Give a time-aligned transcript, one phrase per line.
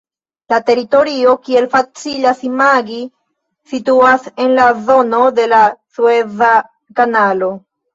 [0.53, 2.99] La teritorio, kiel facilas imagi,
[3.75, 5.65] situas en la zono de la
[6.01, 6.55] Sueza
[7.01, 7.57] Kanalo.